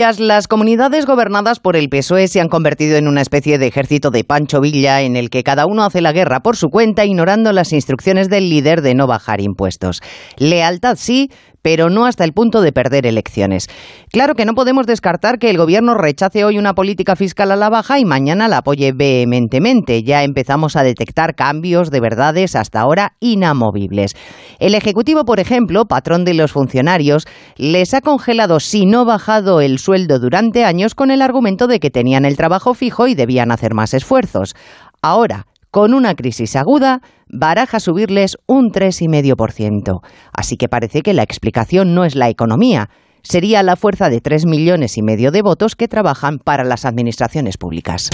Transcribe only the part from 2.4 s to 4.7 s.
han convertido en una especie de ejército de Pancho